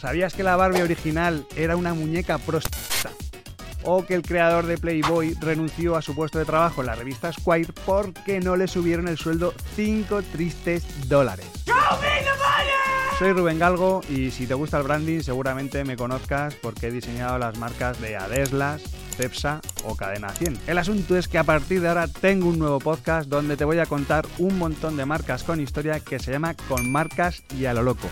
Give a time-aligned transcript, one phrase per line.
[0.00, 3.10] ¿Sabías que la Barbie original era una muñeca prostituta?
[3.82, 7.30] O que el creador de Playboy renunció a su puesto de trabajo en la revista
[7.30, 11.46] Squire porque no le subieron el sueldo 5 tristes dólares.
[13.18, 17.38] Soy Rubén Galgo y si te gusta el branding seguramente me conozcas porque he diseñado
[17.38, 18.80] las marcas de Adeslas,
[19.18, 20.60] Cepsa o Cadena 100.
[20.66, 23.78] El asunto es que a partir de ahora tengo un nuevo podcast donde te voy
[23.78, 27.74] a contar un montón de marcas con historia que se llama Con Marcas y a
[27.74, 28.08] lo Loco.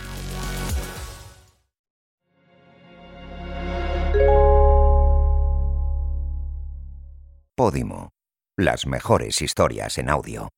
[7.59, 8.11] Podimo.
[8.57, 10.49] Las mejores historias en audio.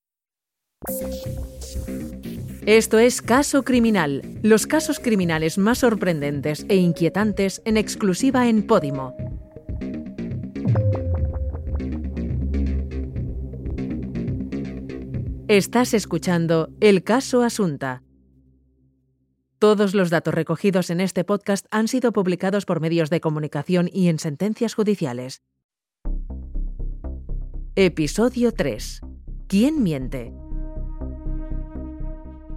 [2.67, 9.17] Esto es Caso Criminal, los casos criminales más sorprendentes e inquietantes en exclusiva en Podimo.
[15.49, 18.03] Estás escuchando El Caso Asunta.
[19.59, 24.09] Todos los datos recogidos en este podcast han sido publicados por medios de comunicación y
[24.09, 25.41] en sentencias judiciales.
[27.83, 29.01] Episodio 3.
[29.47, 30.35] ¿Quién miente?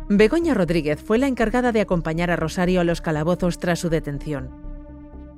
[0.10, 4.50] Begoña Rodríguez fue la encargada de acompañar a Rosario a los calabozos tras su detención.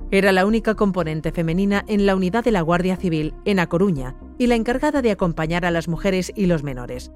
[0.10, 4.16] Era la única componente femenina en la unidad de la Guardia Civil en A Coruña
[4.40, 7.12] y la encargada de acompañar a las mujeres y los menores.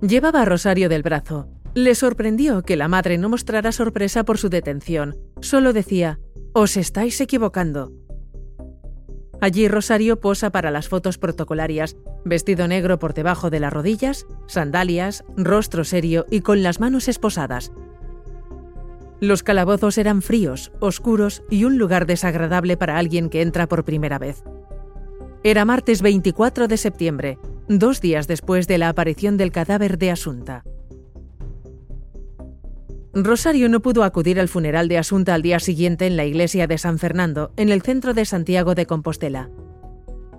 [0.00, 1.48] Llevaba a Rosario del brazo.
[1.74, 5.16] Le sorprendió que la madre no mostrara sorpresa por su detención.
[5.40, 6.20] Solo decía,
[6.52, 7.90] Os estáis equivocando.
[9.40, 15.24] Allí Rosario posa para las fotos protocolarias, vestido negro por debajo de las rodillas, sandalias,
[15.36, 17.72] rostro serio y con las manos esposadas.
[19.20, 24.18] Los calabozos eran fríos, oscuros y un lugar desagradable para alguien que entra por primera
[24.18, 24.42] vez.
[25.44, 30.64] Era martes 24 de septiembre, dos días después de la aparición del cadáver de Asunta.
[33.14, 36.76] Rosario no pudo acudir al funeral de Asunta al día siguiente en la iglesia de
[36.76, 39.50] San Fernando, en el centro de Santiago de Compostela.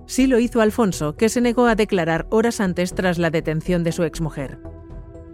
[0.05, 3.91] Sí lo hizo Alfonso, que se negó a declarar horas antes tras la detención de
[3.91, 4.59] su exmujer.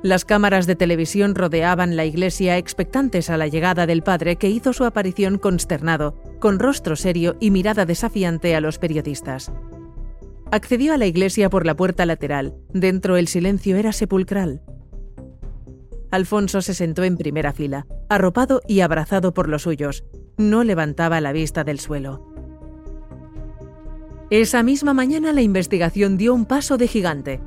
[0.02, 4.72] Las cámaras de televisión rodeaban la iglesia expectantes a la llegada del padre que hizo
[4.72, 9.52] su aparición consternado, con rostro serio y mirada desafiante a los periodistas.
[10.52, 12.54] Accedió a la iglesia por la puerta lateral.
[12.72, 14.62] Dentro el silencio era sepulcral.
[16.12, 20.04] Alfonso se sentó en primera fila, arropado y abrazado por los suyos.
[20.38, 22.36] No levantaba la vista del suelo.
[24.30, 27.42] Esa misma mañana la investigación dio un paso de gigante.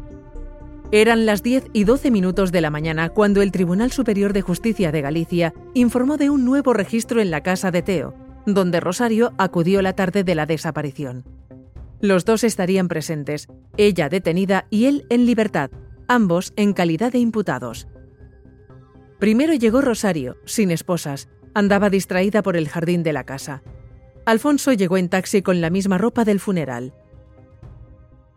[0.91, 4.91] Eran las 10 y 12 minutos de la mañana cuando el Tribunal Superior de Justicia
[4.91, 8.15] de Galicia informó de un nuevo registro en la casa de Teo,
[8.47, 11.25] donde Rosario acudió la tarde de la desaparición.
[12.01, 15.71] Los dos estarían presentes, ella detenida y él en libertad,
[16.07, 17.89] ambos en calidad de imputados.
[19.19, 21.29] Primero llegó Rosario, sin esposas.
[21.55, 23.63] Andaba distraída por el jardín de la casa.
[24.25, 26.95] Alfonso llegó en taxi con la misma ropa del funeral.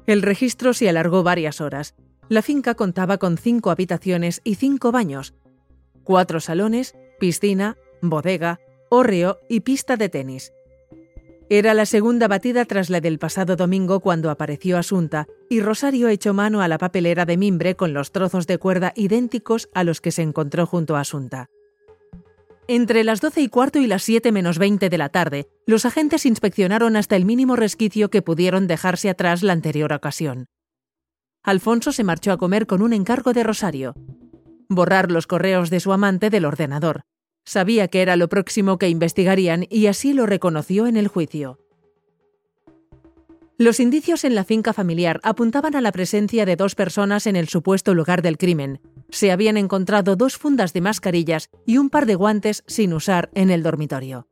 [0.07, 1.95] El registro se alargó varias horas.
[2.29, 5.35] La finca contaba con cinco habitaciones y cinco baños,
[6.03, 8.59] cuatro salones, piscina, bodega,
[8.89, 10.53] hórreo y pista de tenis.
[11.53, 16.33] Era la segunda batida tras la del pasado domingo cuando apareció Asunta y Rosario echó
[16.33, 20.13] mano a la papelera de mimbre con los trozos de cuerda idénticos a los que
[20.13, 21.49] se encontró junto a Asunta.
[22.69, 26.25] Entre las 12 y cuarto y las 7 menos 20 de la tarde, los agentes
[26.25, 30.45] inspeccionaron hasta el mínimo resquicio que pudieron dejarse atrás la anterior ocasión.
[31.43, 33.93] Alfonso se marchó a comer con un encargo de Rosario.
[34.69, 37.03] Borrar los correos de su amante del ordenador,
[37.45, 41.59] Sabía que era lo próximo que investigarían y así lo reconoció en el juicio.
[43.57, 47.47] Los indicios en la finca familiar apuntaban a la presencia de dos personas en el
[47.47, 48.81] supuesto lugar del crimen.
[49.09, 53.51] Se habían encontrado dos fundas de mascarillas y un par de guantes sin usar en
[53.51, 54.27] el dormitorio.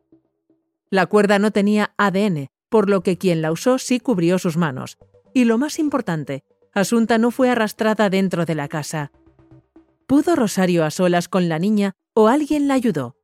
[0.90, 4.98] La cuerda no tenía ADN, por lo que quien la usó sí cubrió sus manos.
[5.32, 6.44] Y lo más importante,
[6.74, 9.12] Asunta no fue arrastrada dentro de la casa.
[10.08, 13.16] ¿Pudo Rosario a solas con la niña o alguien la ayudó.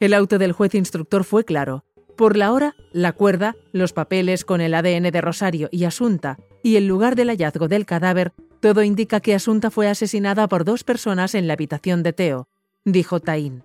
[0.00, 1.84] El auto del juez instructor fue claro.
[2.16, 6.76] Por la hora, la cuerda, los papeles con el ADN de Rosario y Asunta y
[6.76, 11.34] el lugar del hallazgo del cadáver, todo indica que Asunta fue asesinada por dos personas
[11.34, 12.48] en la habitación de Teo,
[12.86, 13.62] dijo Taín.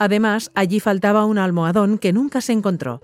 [0.00, 3.02] Además, allí faltaba un almohadón que nunca se encontró.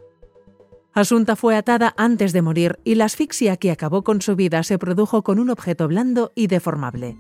[0.92, 4.78] Asunta fue atada antes de morir y la asfixia que acabó con su vida se
[4.78, 7.16] produjo con un objeto blando y deformable.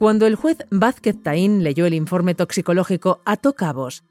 [0.00, 4.02] Cuando el juez Vázquez Taín leyó el informe toxicológico, ató cabos.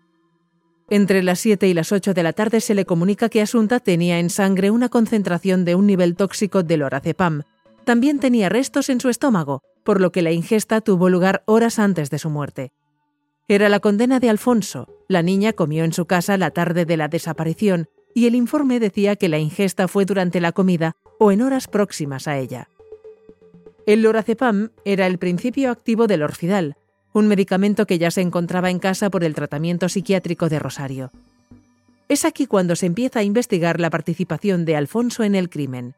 [0.87, 4.19] Entre las 7 y las 8 de la tarde se le comunica que Asunta tenía
[4.19, 7.41] en sangre una concentración de un nivel tóxico de lorazepam.
[7.85, 12.11] También tenía restos en su estómago, por lo que la ingesta tuvo lugar horas antes
[12.11, 12.71] de su muerte.
[13.47, 14.87] Era la condena de Alfonso.
[15.07, 19.15] La niña comió en su casa la tarde de la desaparición y el informe decía
[19.15, 22.69] que la ingesta fue durante la comida o en horas próximas a ella.
[23.89, 26.75] El lorazepam era el principio activo del orfidal,
[27.11, 31.11] un medicamento que ya se encontraba en casa por el tratamiento psiquiátrico de Rosario.
[32.07, 35.95] Es aquí cuando se empieza a investigar la participación de Alfonso en el crimen.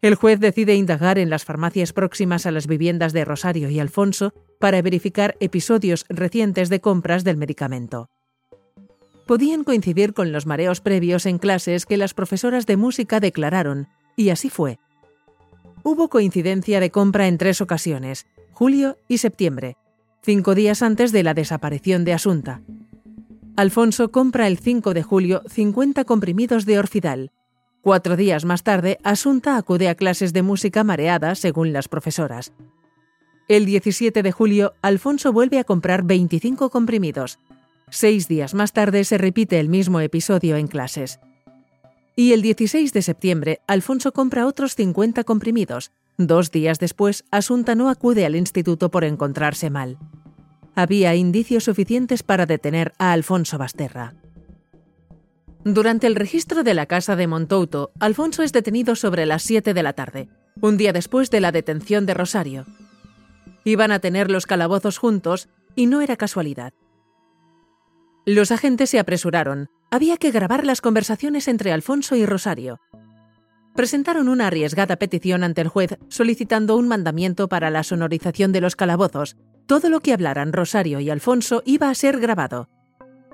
[0.00, 4.32] El juez decide indagar en las farmacias próximas a las viviendas de Rosario y Alfonso
[4.60, 8.10] para verificar episodios recientes de compras del medicamento.
[9.26, 14.28] Podían coincidir con los mareos previos en clases que las profesoras de música declararon, y
[14.28, 14.78] así fue.
[15.90, 19.78] Hubo coincidencia de compra en tres ocasiones, julio y septiembre,
[20.22, 22.60] cinco días antes de la desaparición de Asunta.
[23.56, 27.30] Alfonso compra el 5 de julio 50 comprimidos de Orfidal,
[27.80, 32.52] Cuatro días más tarde, Asunta acude a clases de música mareada, según las profesoras.
[33.48, 37.38] El 17 de julio, Alfonso vuelve a comprar 25 comprimidos.
[37.88, 41.18] Seis días más tarde se repite el mismo episodio en clases.
[42.18, 45.92] Y el 16 de septiembre, Alfonso compra otros 50 comprimidos.
[46.16, 49.98] Dos días después, Asunta no acude al instituto por encontrarse mal.
[50.74, 54.14] Había indicios suficientes para detener a Alfonso Basterra.
[55.62, 59.82] Durante el registro de la casa de Montouto, Alfonso es detenido sobre las 7 de
[59.84, 60.28] la tarde,
[60.60, 62.66] un día después de la detención de Rosario.
[63.62, 66.72] Iban a tener los calabozos juntos y no era casualidad.
[68.26, 69.70] Los agentes se apresuraron.
[69.90, 72.78] Había que grabar las conversaciones entre Alfonso y Rosario.
[73.74, 78.76] Presentaron una arriesgada petición ante el juez solicitando un mandamiento para la sonorización de los
[78.76, 79.36] calabozos.
[79.66, 82.68] Todo lo que hablaran Rosario y Alfonso iba a ser grabado.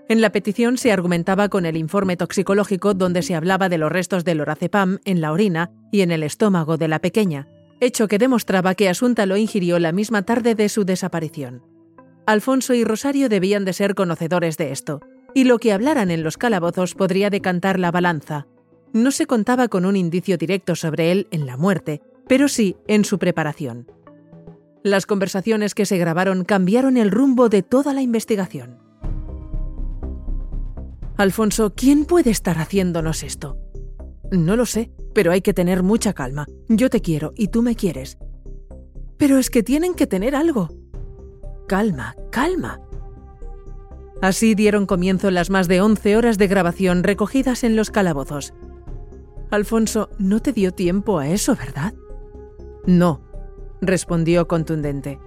[0.09, 4.25] En la petición se argumentaba con el informe toxicológico donde se hablaba de los restos
[4.25, 7.49] del lorazepam en la orina y en el estómago de la pequeña,
[7.81, 11.63] hecho que demostraba que Asunta lo ingirió la misma tarde de su desaparición.
[12.27, 15.01] Alfonso y Rosario debían de ser conocedores de esto,
[15.35, 18.47] y lo que hablaran en los calabozos podría decantar la balanza.
[18.93, 23.05] No se contaba con un indicio directo sobre él en la muerte, pero sí en
[23.05, 23.91] su preparación.
[24.85, 28.79] Las conversaciones que se grabaron cambiaron el rumbo de toda la investigación.
[31.17, 33.57] Alfonso, ¿quién puede estar haciéndonos esto?
[34.31, 36.47] No lo sé, pero hay que tener mucha calma.
[36.69, 38.19] Yo te quiero y tú me quieres.
[39.17, 40.69] Pero es que tienen que tener algo.
[41.67, 42.81] Calma, calma.
[44.23, 48.55] Así dieron comienzo las más de 11 horas de grabación recogidas en los calabozos.
[49.51, 51.95] Alfonso, no te dio tiempo a eso, ¿verdad?
[52.87, 53.21] No,
[53.81, 55.19] respondió contundente.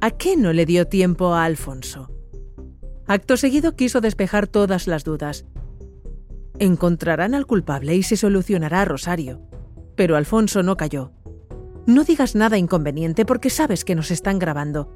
[0.00, 2.10] ¿A qué no le dio tiempo a Alfonso?
[3.06, 5.46] Acto seguido quiso despejar todas las dudas.
[6.58, 9.40] Encontrarán al culpable y se solucionará a Rosario.
[9.96, 11.12] Pero Alfonso no cayó.
[11.86, 14.94] No digas nada inconveniente porque sabes que nos están grabando.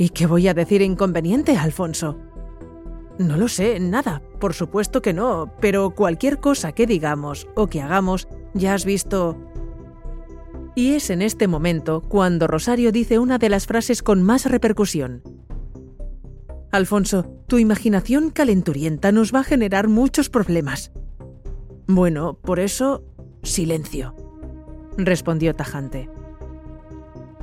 [0.00, 2.16] ¿Y qué voy a decir inconveniente, Alfonso?
[3.18, 7.82] No lo sé, nada, por supuesto que no, pero cualquier cosa que digamos o que
[7.82, 9.36] hagamos, ya has visto...
[10.74, 15.22] Y es en este momento cuando Rosario dice una de las frases con más repercusión.
[16.72, 20.92] Alfonso, tu imaginación calenturienta nos va a generar muchos problemas.
[21.86, 23.04] Bueno, por eso,
[23.42, 24.16] silencio,
[24.96, 26.08] respondió tajante.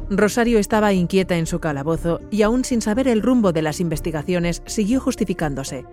[0.10, 4.64] Rosario estaba inquieta en su calabozo y aún sin saber el rumbo de las investigaciones
[4.66, 5.86] siguió justificándose.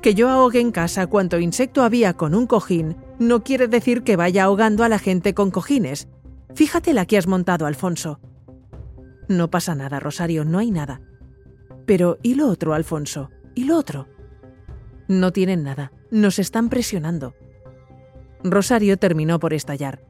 [0.00, 4.16] Que yo ahogue en casa cuanto insecto había con un cojín no quiere decir que
[4.16, 6.08] vaya ahogando a la gente con cojines.
[6.54, 8.20] Fíjate la que has montado, Alfonso.
[9.28, 11.00] No pasa nada, Rosario, no hay nada.
[11.86, 13.30] Pero ¿y lo otro, Alfonso?
[13.54, 14.06] ¿Y lo otro?
[15.08, 17.34] No tienen nada, nos están presionando.
[18.44, 20.02] Rosario terminó por estallar.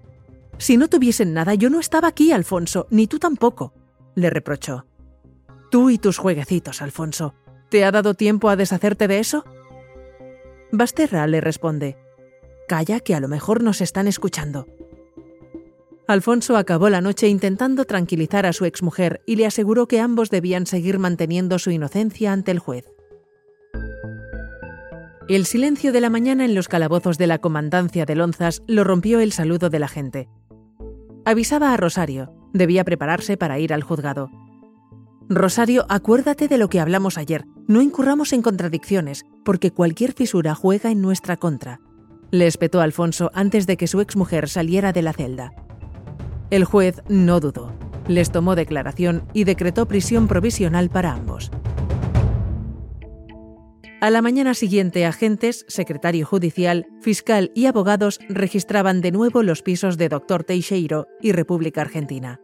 [0.59, 3.75] Si no tuviesen nada, yo no estaba aquí, Alfonso, ni tú tampoco,
[4.15, 4.87] le reprochó.
[5.71, 7.35] Tú y tus jueguecitos, Alfonso.
[7.69, 9.45] ¿Te ha dado tiempo a deshacerte de eso?
[10.73, 11.99] Basterra le responde.
[12.69, 14.67] Calla, que a lo mejor nos están escuchando.
[16.09, 20.67] Alfonso acabó la noche intentando tranquilizar a su exmujer y le aseguró que ambos debían
[20.67, 22.85] seguir manteniendo su inocencia ante el juez.
[25.29, 29.19] El silencio de la mañana en los calabozos de la comandancia de Lonzas lo rompió
[29.19, 30.29] el saludo de la gente.
[31.29, 34.31] Avisaba a Rosario, debía prepararse para ir al juzgado.
[35.29, 40.93] Rosario, acuérdate de lo que hablamos ayer, no incurramos en contradicciones, porque cualquier fisura juega
[40.93, 41.81] en nuestra contra.
[42.31, 45.51] Le espetó Alfonso antes de que su exmujer saliera de la celda.
[46.51, 47.73] El juez no dudó.
[48.07, 51.51] Les tomó declaración y decretó prisión provisional para ambos.
[53.99, 59.97] A la mañana siguiente, agentes, secretario judicial, fiscal y abogados registraban de nuevo los pisos
[59.97, 60.45] de Dr.
[60.45, 62.39] Teixeiro y República Argentina.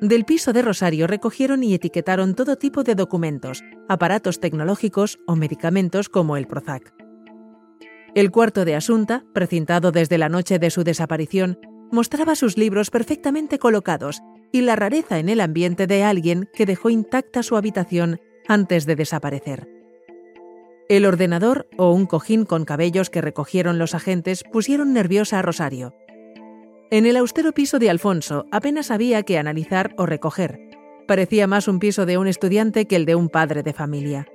[0.00, 6.08] Del piso de Rosario recogieron y etiquetaron todo tipo de documentos, aparatos tecnológicos o medicamentos
[6.08, 6.94] como el Prozac.
[8.14, 11.58] El cuarto de Asunta, precintado desde la noche de su desaparición,
[11.92, 16.88] mostraba sus libros perfectamente colocados y la rareza en el ambiente de alguien que dejó
[16.88, 19.77] intacta su habitación antes de desaparecer.
[20.88, 25.94] El ordenador o un cojín con cabellos que recogieron los agentes pusieron nerviosa a Rosario.
[26.90, 30.58] En el austero piso de Alfonso apenas había que analizar o recoger.
[31.06, 34.28] Parecía más un piso de un estudiante que el de un padre de familia.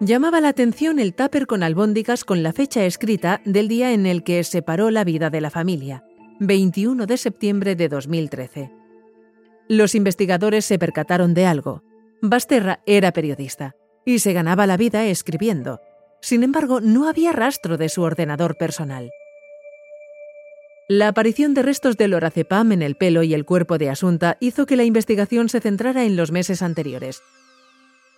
[0.00, 4.24] Llamaba la atención el tupper con albóndigas con la fecha escrita del día en el
[4.24, 6.02] que separó la vida de la familia,
[6.40, 8.72] 21 de septiembre de 2013.
[9.68, 11.84] Los investigadores se percataron de algo.
[12.22, 15.80] Basterra era periodista y se ganaba la vida escribiendo.
[16.20, 19.10] Sin embargo, no había rastro de su ordenador personal.
[20.88, 24.66] La aparición de restos de lorazepam en el pelo y el cuerpo de Asunta hizo
[24.66, 27.22] que la investigación se centrara en los meses anteriores.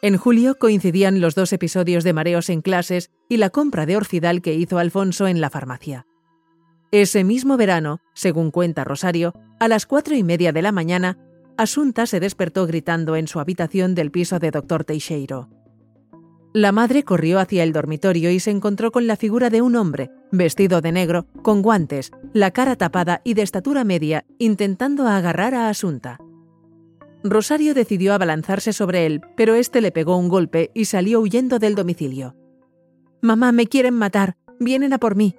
[0.00, 4.40] En julio coincidían los dos episodios de mareos en clases y la compra de orfidal
[4.42, 6.06] que hizo Alfonso en la farmacia.
[6.92, 11.18] Ese mismo verano, según cuenta Rosario, a las cuatro y media de la mañana,
[11.56, 14.84] Asunta se despertó gritando en su habitación del piso de Dr.
[14.84, 15.50] Teixeiro.
[16.54, 20.10] La madre corrió hacia el dormitorio y se encontró con la figura de un hombre,
[20.30, 25.70] vestido de negro, con guantes, la cara tapada y de estatura media, intentando agarrar a
[25.70, 26.18] Asunta.
[27.24, 31.74] Rosario decidió abalanzarse sobre él, pero este le pegó un golpe y salió huyendo del
[31.74, 32.36] domicilio.
[33.22, 35.36] Mamá, me quieren matar, vienen a por mí.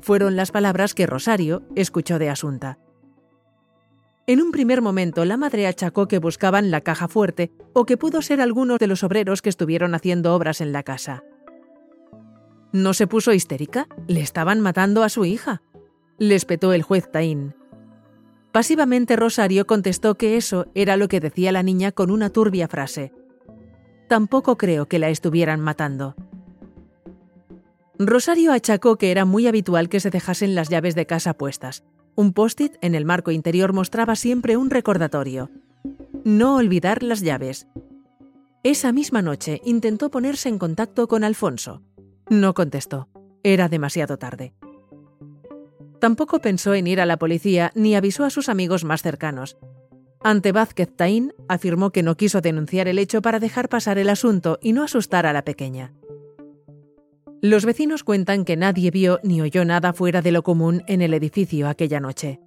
[0.00, 2.78] Fueron las palabras que Rosario escuchó de Asunta.
[4.28, 8.20] En un primer momento, la madre achacó que buscaban la caja fuerte o que pudo
[8.20, 11.24] ser alguno de los obreros que estuvieron haciendo obras en la casa.
[12.70, 13.88] ¿No se puso histérica?
[14.06, 15.62] Le estaban matando a su hija.
[16.18, 17.54] Le espetó el juez Taín.
[18.52, 23.14] Pasivamente Rosario contestó que eso era lo que decía la niña con una turbia frase.
[24.08, 26.16] Tampoco creo que la estuvieran matando.
[27.98, 31.82] Rosario achacó que era muy habitual que se dejasen las llaves de casa puestas,
[32.18, 35.52] un post-it en el marco interior mostraba siempre un recordatorio.
[36.24, 37.68] No olvidar las llaves.
[38.64, 41.80] Esa misma noche intentó ponerse en contacto con Alfonso.
[42.28, 43.08] No contestó.
[43.44, 44.52] Era demasiado tarde.
[46.00, 49.56] Tampoco pensó en ir a la policía ni avisó a sus amigos más cercanos.
[50.20, 54.58] Ante Vázquez Taín afirmó que no quiso denunciar el hecho para dejar pasar el asunto
[54.60, 55.94] y no asustar a la pequeña.
[57.40, 61.14] Los vecinos cuentan que nadie vio ni oyó nada fuera de lo común en el
[61.14, 62.40] edificio aquella noche.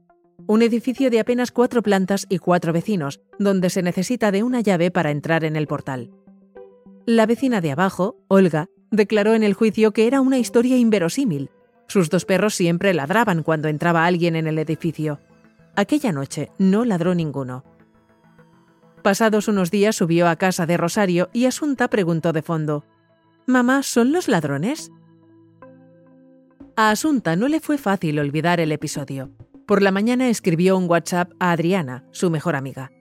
[0.47, 4.91] Un edificio de apenas cuatro plantas y cuatro vecinos, donde se necesita de una llave
[4.91, 6.11] para entrar en el portal.
[7.05, 11.51] La vecina de abajo, Olga, declaró en el juicio que era una historia inverosímil.
[11.87, 15.21] Sus dos perros siempre ladraban cuando entraba alguien en el edificio.
[15.77, 17.63] Aquella noche no ladró ninguno.
[19.03, 22.83] Pasados unos días subió a casa de Rosario y Asunta preguntó de fondo,
[23.47, 24.91] Mamá, ¿son los ladrones?
[26.75, 29.31] A Asunta no le fue fácil olvidar el episodio.
[29.65, 32.91] Por la mañana escribió un WhatsApp a Adriana, su mejor amiga.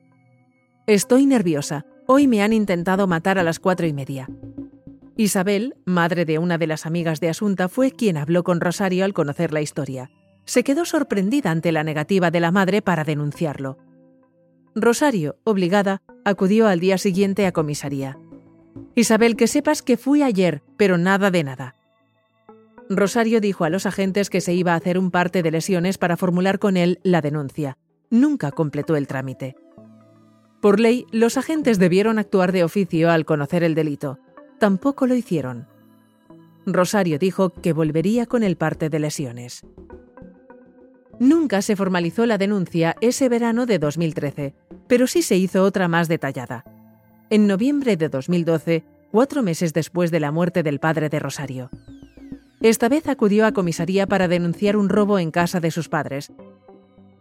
[0.86, 1.84] Estoy nerviosa.
[2.06, 4.28] Hoy me han intentado matar a las cuatro y media.
[5.16, 9.12] Isabel, madre de una de las amigas de Asunta, fue quien habló con Rosario al
[9.12, 10.10] conocer la historia.
[10.46, 13.78] Se quedó sorprendida ante la negativa de la madre para denunciarlo.
[14.74, 18.18] Rosario, obligada, acudió al día siguiente a comisaría.
[18.94, 21.74] Isabel, que sepas que fui ayer, pero nada de nada.
[22.88, 26.16] Rosario dijo a los agentes que se iba a hacer un parte de lesiones para
[26.16, 27.78] formular con él la denuncia.
[28.10, 29.56] Nunca completó el trámite.
[30.60, 34.18] Por ley, los agentes debieron actuar de oficio al conocer el delito.
[34.58, 35.68] Tampoco lo hicieron.
[36.66, 39.64] Rosario dijo que volvería con el parte de lesiones.
[41.20, 44.54] Nunca se formalizó la denuncia ese verano de 2013,
[44.88, 46.64] pero sí se hizo otra más detallada
[47.30, 51.70] en noviembre de 2012, cuatro meses después de la muerte del padre de Rosario.
[52.60, 56.32] Esta vez acudió a comisaría para denunciar un robo en casa de sus padres.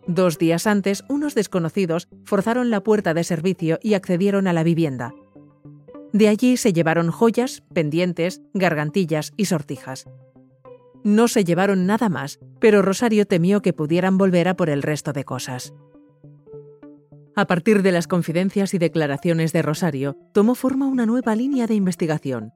[0.08, 5.14] Dos días antes, unos desconocidos forzaron la puerta de servicio y accedieron a la vivienda.
[6.12, 10.08] De allí se llevaron joyas, pendientes, gargantillas y sortijas.
[11.04, 15.14] No se llevaron nada más, pero Rosario temió que pudieran volver a por el resto
[15.14, 15.72] de cosas.
[17.40, 21.74] A partir de las confidencias y declaraciones de Rosario, tomó forma una nueva línea de
[21.74, 22.52] investigación.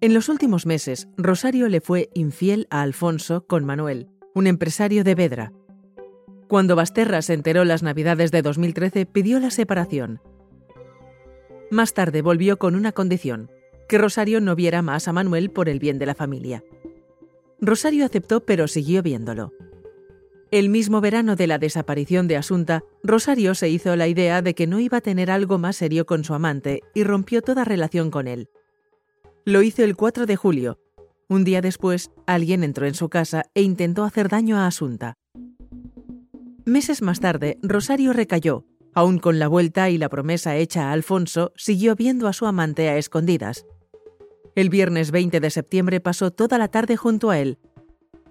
[0.00, 5.16] En los últimos meses, Rosario le fue infiel a Alfonso con Manuel, un empresario de
[5.16, 5.52] Vedra.
[6.46, 10.20] Cuando Basterra se enteró las Navidades de 2013, pidió la separación.
[11.72, 13.50] Más tarde volvió con una condición,
[13.88, 16.62] que Rosario no viera más a Manuel por el bien de la familia.
[17.60, 19.52] Rosario aceptó pero siguió viéndolo.
[20.52, 24.66] El mismo verano de la desaparición de Asunta, Rosario se hizo la idea de que
[24.66, 28.26] no iba a tener algo más serio con su amante y rompió toda relación con
[28.26, 28.48] él.
[29.44, 30.80] Lo hizo el 4 de julio.
[31.28, 35.18] Un día después, alguien entró en su casa e intentó hacer daño a Asunta.
[36.64, 38.64] Meses más tarde, Rosario recayó.
[38.92, 42.88] Aún con la vuelta y la promesa hecha a Alfonso, siguió viendo a su amante
[42.88, 43.66] a escondidas.
[44.56, 47.58] El viernes 20 de septiembre pasó toda la tarde junto a él.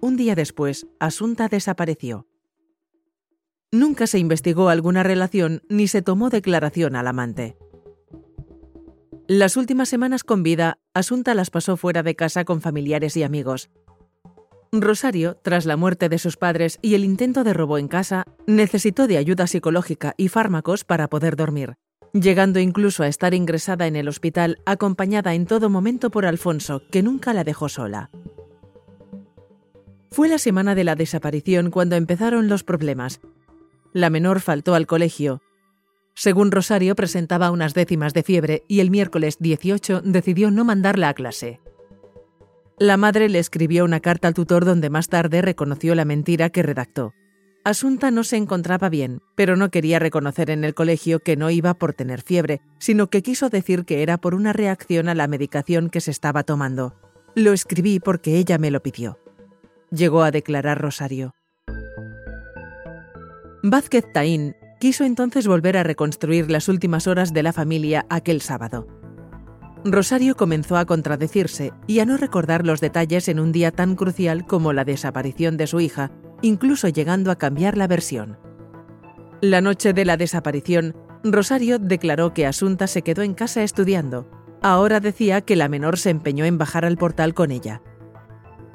[0.00, 2.26] Un día después, Asunta desapareció.
[3.70, 7.56] Nunca se investigó alguna relación ni se tomó declaración al amante.
[9.28, 13.70] Las últimas semanas con vida, Asunta las pasó fuera de casa con familiares y amigos.
[14.72, 19.06] Rosario, tras la muerte de sus padres y el intento de robo en casa, necesitó
[19.06, 21.74] de ayuda psicológica y fármacos para poder dormir,
[22.12, 27.02] llegando incluso a estar ingresada en el hospital acompañada en todo momento por Alfonso, que
[27.02, 28.10] nunca la dejó sola.
[30.12, 33.20] Fue la semana de la desaparición cuando empezaron los problemas.
[33.92, 35.40] La menor faltó al colegio.
[36.14, 41.14] Según Rosario, presentaba unas décimas de fiebre y el miércoles 18 decidió no mandarla a
[41.14, 41.60] clase.
[42.78, 46.62] La madre le escribió una carta al tutor donde más tarde reconoció la mentira que
[46.62, 47.12] redactó.
[47.62, 51.74] Asunta no se encontraba bien, pero no quería reconocer en el colegio que no iba
[51.74, 55.88] por tener fiebre, sino que quiso decir que era por una reacción a la medicación
[55.90, 56.96] que se estaba tomando.
[57.36, 59.18] Lo escribí porque ella me lo pidió.
[59.90, 61.34] Llegó a declarar Rosario.
[63.62, 68.86] Vázquez Taín quiso entonces volver a reconstruir las últimas horas de la familia aquel sábado.
[69.84, 74.46] Rosario comenzó a contradecirse y a no recordar los detalles en un día tan crucial
[74.46, 78.38] como la desaparición de su hija, incluso llegando a cambiar la versión.
[79.40, 80.94] La noche de la desaparición,
[81.24, 84.30] Rosario declaró que Asunta se quedó en casa estudiando.
[84.62, 87.82] Ahora decía que la menor se empeñó en bajar al portal con ella.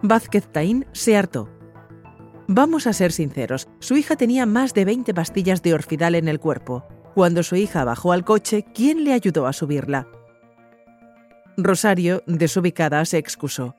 [0.07, 1.49] Vázquez Taín se hartó.
[2.47, 6.39] Vamos a ser sinceros, su hija tenía más de 20 pastillas de orfidal en el
[6.39, 6.85] cuerpo.
[7.15, 10.07] Cuando su hija bajó al coche, ¿quién le ayudó a subirla?
[11.57, 13.75] Rosario, desubicada, se excusó.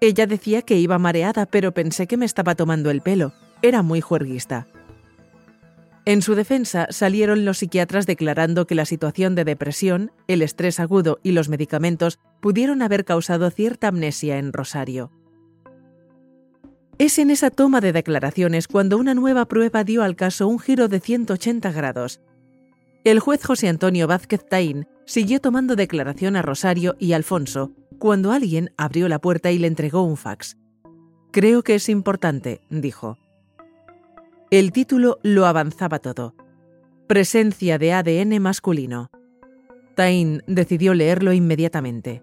[0.00, 3.32] Ella decía que iba mareada, pero pensé que me estaba tomando el pelo.
[3.62, 4.66] Era muy juerguista.
[6.04, 11.18] En su defensa salieron los psiquiatras declarando que la situación de depresión, el estrés agudo
[11.22, 15.12] y los medicamentos pudieron haber causado cierta amnesia en Rosario.
[16.98, 20.88] Es en esa toma de declaraciones cuando una nueva prueba dio al caso un giro
[20.88, 22.20] de 180 grados.
[23.04, 28.72] El juez José Antonio Vázquez Taín siguió tomando declaración a Rosario y Alfonso cuando alguien
[28.76, 30.56] abrió la puerta y le entregó un fax.
[31.30, 33.16] Creo que es importante, dijo.
[34.50, 36.34] El título lo avanzaba todo.
[37.06, 39.08] Presencia de ADN masculino.
[39.94, 42.22] Tain decidió leerlo inmediatamente.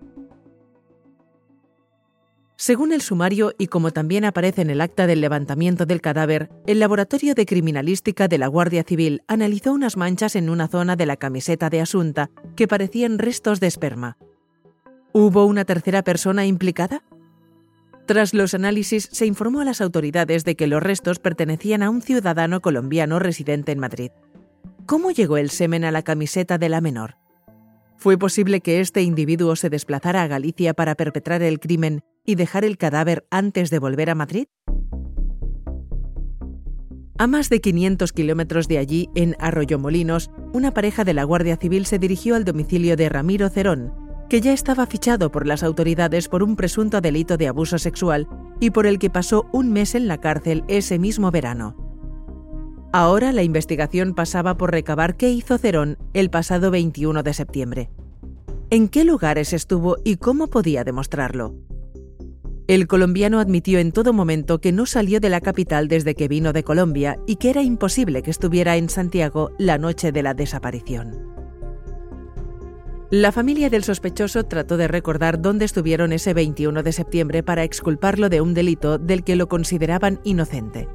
[2.58, 6.80] Según el sumario y como también aparece en el acta del levantamiento del cadáver, el
[6.80, 11.18] Laboratorio de Criminalística de la Guardia Civil analizó unas manchas en una zona de la
[11.18, 14.18] camiseta de Asunta que parecían restos de esperma.
[15.12, 17.04] ¿Hubo una tercera persona implicada?
[18.06, 22.02] Tras los análisis se informó a las autoridades de que los restos pertenecían a un
[22.02, 24.12] ciudadano colombiano residente en Madrid.
[24.86, 27.18] ¿Cómo llegó el semen a la camiseta de la menor?
[27.98, 32.66] ¿Fue posible que este individuo se desplazara a Galicia para perpetrar el crimen y dejar
[32.66, 34.48] el cadáver antes de volver a Madrid?
[37.18, 41.86] A más de 500 kilómetros de allí, en Arroyomolinos, una pareja de la Guardia Civil
[41.86, 43.94] se dirigió al domicilio de Ramiro Cerón,
[44.30, 48.28] que ya estaba fichado por las autoridades por un presunto delito de abuso sexual
[48.60, 51.78] y por el que pasó un mes en la cárcel ese mismo verano.
[52.92, 57.90] Ahora la investigación pasaba por recabar qué hizo Cerón el pasado 21 de septiembre.
[58.70, 61.56] ¿En qué lugares estuvo y cómo podía demostrarlo?
[62.68, 66.52] El colombiano admitió en todo momento que no salió de la capital desde que vino
[66.52, 71.36] de Colombia y que era imposible que estuviera en Santiago la noche de la desaparición.
[73.12, 78.30] La familia del sospechoso trató de recordar dónde estuvieron ese 21 de septiembre para exculparlo
[78.30, 80.88] de un delito del que lo consideraban inocente.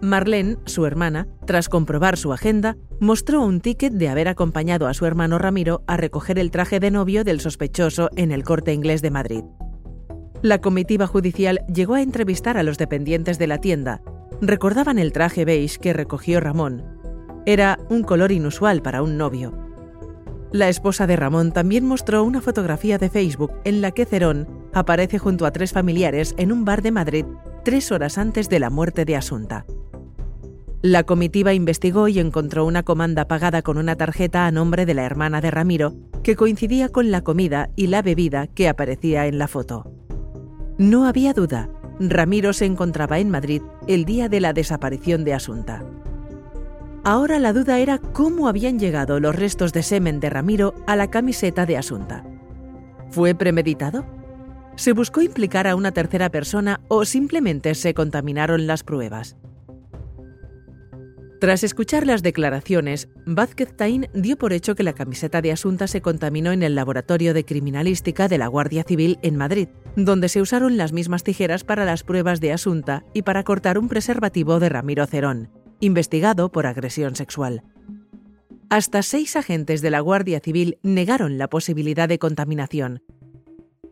[0.00, 5.04] Marlene, su hermana, tras comprobar su agenda, mostró un ticket de haber acompañado a su
[5.04, 9.10] hermano Ramiro a recoger el traje de novio del sospechoso en el corte inglés de
[9.10, 9.42] Madrid.
[10.42, 14.00] La comitiva judicial llegó a entrevistar a los dependientes de la tienda.
[14.40, 16.82] Recordaban el traje beige que recogió Ramón.
[17.44, 19.52] Era un color inusual para un novio.
[20.50, 25.18] La esposa de Ramón también mostró una fotografía de Facebook en la que Cerón aparece
[25.18, 27.26] junto a tres familiares en un bar de Madrid
[27.62, 29.66] tres horas antes de la muerte de Asunta.
[30.80, 35.04] La comitiva investigó y encontró una comanda pagada con una tarjeta a nombre de la
[35.04, 39.46] hermana de Ramiro que coincidía con la comida y la bebida que aparecía en la
[39.46, 39.99] foto.
[40.80, 45.84] No había duda, Ramiro se encontraba en Madrid el día de la desaparición de Asunta.
[47.04, 51.10] Ahora la duda era cómo habían llegado los restos de semen de Ramiro a la
[51.10, 52.24] camiseta de Asunta.
[53.10, 54.06] ¿Fue premeditado?
[54.74, 59.36] ¿Se buscó implicar a una tercera persona o simplemente se contaminaron las pruebas?
[61.42, 66.00] Tras escuchar las declaraciones, Vázquez Taín dio por hecho que la camiseta de Asunta se
[66.00, 70.76] contaminó en el Laboratorio de Criminalística de la Guardia Civil en Madrid, donde se usaron
[70.76, 75.06] las mismas tijeras para las pruebas de Asunta y para cortar un preservativo de Ramiro
[75.06, 75.50] Cerón,
[75.80, 77.62] investigado por agresión sexual.
[78.68, 83.02] Hasta seis agentes de la Guardia Civil negaron la posibilidad de contaminación.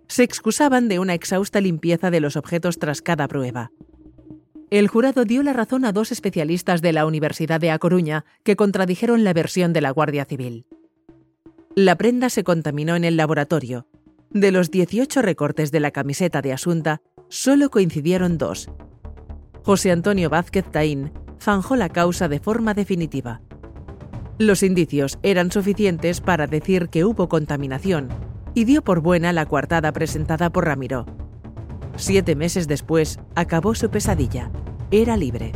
[0.07, 3.73] Se excusaban de una exhausta limpieza de los objetos tras cada prueba.
[4.71, 8.55] El jurado dio la razón a dos especialistas de la Universidad de A Coruña que
[8.55, 10.67] contradijeron la versión de la Guardia Civil.
[11.75, 13.87] La prenda se contaminó en el laboratorio.
[14.31, 18.71] De los 18 recortes de la camiseta de Asunta, solo coincidieron dos.
[19.65, 23.41] José Antonio Vázquez Taín zanjó la causa de forma definitiva.
[24.39, 28.09] Los indicios eran suficientes para decir que hubo contaminación
[28.55, 31.07] y dio por buena la coartada presentada por Ramiro.
[31.97, 34.51] Siete meses después, acabó su pesadilla.
[34.91, 35.53] Era libre.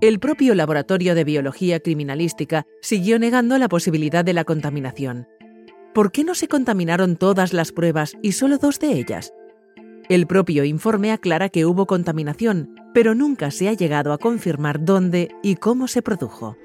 [0.00, 5.26] El propio Laboratorio de Biología Criminalística siguió negando la posibilidad de la contaminación.
[5.98, 9.34] ¿Por qué no se contaminaron todas las pruebas y solo dos de ellas?
[10.08, 15.34] El propio informe aclara que hubo contaminación, pero nunca se ha llegado a confirmar dónde
[15.42, 16.56] y cómo se produjo.